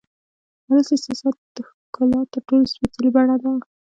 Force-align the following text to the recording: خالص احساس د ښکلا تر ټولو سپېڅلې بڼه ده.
خالص 0.65 0.87
احساس 0.95 1.19
د 1.55 1.57
ښکلا 1.69 2.19
تر 2.33 2.39
ټولو 2.47 2.65
سپېڅلې 2.73 3.09
بڼه 3.15 3.35
ده. 3.41 3.51